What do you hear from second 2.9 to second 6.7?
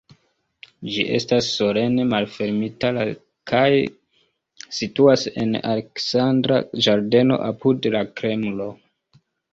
la kaj situas en Aleksandra